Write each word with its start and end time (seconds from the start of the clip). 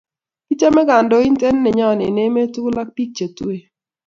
Kichame 0.47 0.81
kandointen 0.89 1.55
neyon 1.61 1.99
en 2.07 2.17
emet 2.25 2.49
tukul 2.53 2.77
ab 2.81 2.89
pik 2.95 3.09
che 3.17 3.25
tuen 3.37 3.61